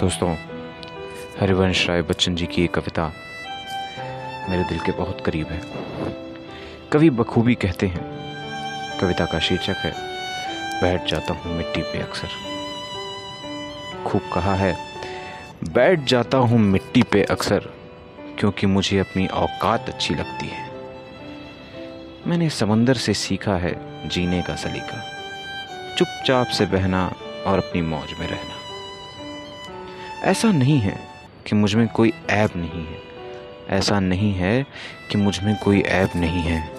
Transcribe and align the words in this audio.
दोस्तों, 0.00 0.34
हरिवंश 1.40 1.88
राय 1.88 2.02
बच्चन 2.02 2.34
जी 2.34 2.46
की 2.46 2.62
एक 2.64 2.72
कविता 2.74 3.04
मेरे 4.48 4.62
दिल 4.64 4.78
के 4.78 4.92
बहुत 4.92 5.20
करीब 5.20 5.46
है। 5.46 5.60
कवि 6.92 7.10
बखूबी 7.10 7.54
कहते 7.54 7.86
हैं, 7.86 8.04
कविता 9.00 9.24
का 9.24 9.38
शीर्षक 9.38 9.76
है, 9.76 9.92
बैठ 10.80 11.10
जाता 11.10 11.34
हूँ 11.34 11.56
मिट्टी 11.56 11.82
पे 11.82 12.00
अक्सर। 12.02 12.28
खूब 14.06 14.22
कहा 14.34 14.54
है, 14.54 14.76
बैठ 15.70 16.04
जाता 16.04 16.38
हूँ 16.38 16.58
मिट्टी 16.58 17.02
पे 17.02 17.22
अक्सर, 17.22 17.68
क्योंकि 18.38 18.66
मुझे 18.66 18.98
अपनी 18.98 19.26
औकात 19.26 19.88
अच्छी 19.88 20.14
लगती 20.14 20.46
है। 20.46 20.68
मैंने 22.26 22.48
समंदर 22.50 22.94
से 22.94 23.14
सीखा 23.14 23.56
है 23.56 23.74
जीने 24.08 24.42
का 24.42 24.56
सलीका। 24.56 25.02
चुपचाप 25.94 26.46
से 26.46 26.66
बहना 26.66 27.06
और 27.46 27.58
अपनी 27.58 27.82
मौज 27.82 28.18
में 28.20 28.26
रहना। 28.26 28.59
ऐसा 30.24 30.52
नहीं 30.52 30.78
है 30.78 31.00
कि 31.46 31.56
मुझमें 31.56 31.88
कोई 31.88 32.12
ऐप 32.30 32.56
नहीं 32.56 32.86
है। 32.86 32.98
ऐसा 33.68 34.00
नहीं 34.00 34.34
है 34.34 34.66
कि 35.10 35.18
मुझमें 35.18 35.56
कोई 35.56 35.80
ऐप 35.80 36.10
नहीं 36.16 36.40
है। 36.42 36.70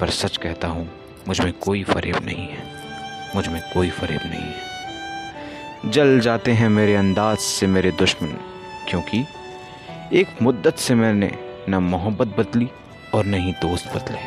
पर 0.00 0.10
सच 0.10 0.36
कहता 0.36 0.68
हूँ, 0.68 0.90
मुझमें 1.28 1.52
कोई 1.52 1.82
फरेब 1.82 2.16
नहीं 2.24 2.48
है। 2.48 2.58
मुझमें 3.36 3.62
कोई 3.74 3.90
फरेब 3.90 4.20
नहीं 4.24 4.42
है। 4.42 5.90
जल 5.90 6.20
जाते 6.20 6.52
हैं 6.52 6.68
मेरे 6.68 6.94
अंदाज 6.94 7.38
से 7.38 7.66
मेरे 7.66 7.90
दुश्मन, 7.90 8.28
क्योंकि 8.88 9.24
एक 10.12 10.28
मुद्दत 10.42 10.74
से 10.74 10.94
मैंने 10.94 11.38
न 11.68 11.74
मोहब्बत 11.74 12.26
बदली 12.26 12.68
और 13.14 13.26
न 13.26 13.34
ही 13.34 13.52
दोस्त 13.52 13.96
बदले। 13.96 14.18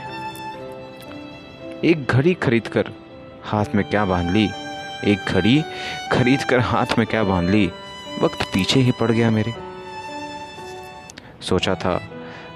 एक 1.89 2.05
घड़ी 2.05 2.33
खरीद 2.33 2.67
कर 2.67 2.85
हाथ 3.43 3.65
में 3.75 3.89
क्या 3.89 4.05
बाँध 4.05 4.31
ली? 4.31 4.49
एक 5.05 5.25
घड़ी 5.27 5.63
खरीद 6.11 6.43
कर 6.43 6.59
हाथ 6.59 6.97
में 6.97 7.07
क्या 7.07 7.23
बाँध 7.23 7.49
ली? 7.49 7.71
वक्त 8.21 8.43
पीछे 8.43 8.79
ही 8.79 8.91
पड़ 8.91 9.11
गया 9.11 9.29
मेरे। 9.29 9.53
सोचा 11.41 11.75
था, 11.75 12.01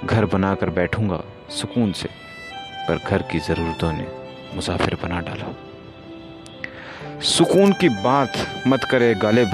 घर 0.06 0.26
बनाकर 0.26 0.70
बैठूँगा 0.70 1.24
सुकून 1.50 1.92
से, 1.92 2.10
पर 2.88 3.00
घर 3.08 3.22
की 3.22 3.40
ज़रूरतों 3.40 3.94
ने 3.94 4.08
मुसाफिर 4.56 4.98
बना 5.04 5.20
डाला। 5.20 5.56
सुकून 7.20 7.72
की 7.72 7.90
बात 7.90 8.64
मत 8.68 8.84
करे 8.84 9.16
गालिब। 9.16 9.52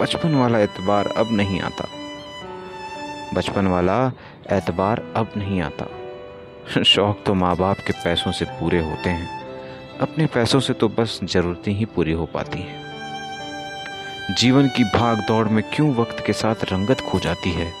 बचपन 0.00 0.34
वाला 0.34 0.58
एतबार 0.58 1.06
अब 1.06 1.32
नहीं 1.32 1.60
आता। 1.60 1.84
बचपन 3.34 3.66
वाला 3.66 4.12
एतबार 4.52 5.12
अब 5.16 5.32
नहीं 5.36 5.62
आता। 5.62 5.86
शौक 6.82 7.22
तो 7.26 7.34
माँ 7.34 7.56
बाप 7.56 7.76
के 7.76 7.92
पैसों 7.92 8.32
से 8.32 8.44
पूरे 8.44 8.80
होते 8.80 9.10
हैं। 9.10 9.28
अपने 9.98 10.26
पैसों 10.26 10.60
से 10.60 10.72
तो 10.72 10.88
बस 10.88 11.20
ज़रूरतें 11.24 11.72
ही 11.72 11.84
पूरी 11.84 12.12
हो 12.12 12.26
पाती 12.26 12.58
हैं। 12.58 12.83
जीवन 14.30 14.68
की 14.68 14.84
भाग 14.84 15.18
दौड़ 15.18 15.48
में 15.48 15.62
क्यों 15.74 15.94
वक्त 15.94 16.26
के 16.26 16.32
साथ 16.32 16.54
रंगत 16.64 17.00
खो 17.00 17.18
जाती 17.20 17.50
है? 17.50 17.72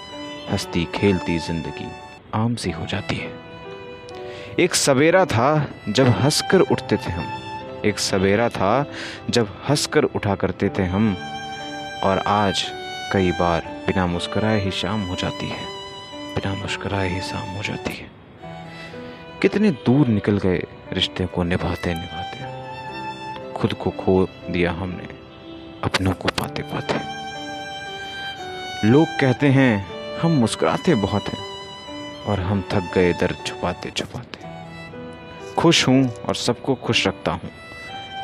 हंसती 0.50 0.84
खेलती 0.84 1.38
ज़िंदगी 1.38 1.86
आम 2.34 2.54
सी 2.54 2.70
हो 2.70 2.86
जाती 2.86 3.16
है। 3.16 3.32
एक 4.58 4.74
सवेरा 4.74 5.24
था 5.24 5.68
जब 5.88 6.06
हंसकर 6.06 6.60
उठते 6.60 6.96
थे 6.96 7.10
हम। 7.10 7.24
एक 7.84 7.98
सवेरा 7.98 8.48
था 8.48 8.86
जब 9.30 9.48
हंसकर 9.68 10.04
उठा 10.04 10.34
करते 10.34 10.68
थे 10.68 10.82
हम। 10.82 11.16
और 12.04 12.18
आज 12.18 12.64
कई 13.12 13.32
बार 13.32 13.60
बिना 13.86 14.06
मुस्कुराए 14.06 14.60
ही 14.60 14.70
शाम 14.70 15.00
हो 15.00 15.14
जाती 15.14 15.48
है। 15.48 15.64
बिना 16.34 16.54
मुस्कुराए 16.54 17.08
ही 17.08 17.20
शाम 17.20 17.56
हो 17.56 17.62
जाती 17.62 17.94
है। 17.94 18.10
कितने 19.42 19.70
दूर 19.70 20.06
निकल 20.06 20.38
गए 20.38 20.62
रिश्ते 20.92 21.26
को 21.26 21.42
निभाते 21.42 21.94
निभाते 21.94 23.52
खुद 23.52 23.72
को 23.72 23.90
खो 23.90 24.28
दिया 24.50 24.72
हमने। 24.72 25.13
अपनों 25.82 26.12
को 26.12 26.28
पाते 26.28 26.62
पाते। 26.62 26.94
लोग 28.88 29.06
कहते 29.20 29.46
हैं, 29.46 29.86
हम 30.20 30.30
मुस्कुराते 30.30 30.94
बहुत 30.94 31.28
हैं 31.28 31.38
और 32.26 32.40
हम 32.40 32.64
थक 32.72 32.90
गए 32.94 33.12
दर्द 33.12 33.36
छुपाते 33.46 33.90
छुपाते। 33.90 34.38
खुश 35.54 35.88
हूँ 35.88 36.14
और 36.28 36.34
सबको 36.34 36.74
खुश 36.74 37.06
रखता 37.06 37.32
हूँ। 37.32 37.50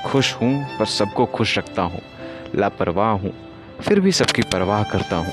खुश 0.06 0.34
हूँ 0.34 0.78
पर 0.78 0.86
सबको 0.86 1.26
खुश 1.26 1.58
रखता 1.58 1.82
हूँ। 1.82 2.00
लापरवाह 2.54 3.10
हूँ, 3.10 3.32
फिर 3.80 4.00
भी 4.00 4.12
सबकी 4.12 4.42
परवाह 4.42 4.82
करता 4.82 5.16
हूँ। 5.16 5.32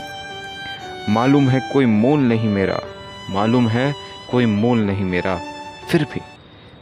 मालूम 1.09 1.49
है 1.49 1.59
कोई 1.73 1.85
मोल 1.85 2.19
नहीं 2.19 2.49
मेरा। 2.49 2.79
मालूम 3.29 3.67
है 3.69 3.93
कोई 4.31 4.45
मोल 4.45 4.79
नहीं 4.79 5.05
मेरा। 5.05 5.39
फिर 5.91 6.03
भी 6.03 6.21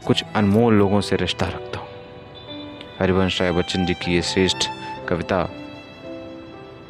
कुछ 0.07 0.23
अनमोल 0.35 0.73
लोगों 0.73 1.01
से 1.01 1.15
रिश्ता 1.15 1.45
रखता 1.45 1.79
हूँ। 1.79 1.87
हरिवंश 2.99 3.41
राय 3.41 3.51
बच्चन 3.51 3.85
जी 3.85 3.93
की 3.93 4.15
ये 4.15 4.21
श्रेष्ठ 4.21 4.69
कविता 5.09 5.49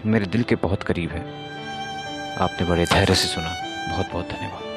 मेरे 0.06 0.26
दिल 0.26 0.44
के 0.44 0.56
बहुत 0.56 0.84
करीब 0.84 1.12
है। 1.12 1.22
आपने 2.38 2.68
बड़े 2.68 2.86
धैर्य 2.86 3.16
से 3.16 3.28
सुना। 3.28 3.56
बहुत 3.92 4.12
बहुत 4.12 4.30
धन्यवाद। 4.30 4.75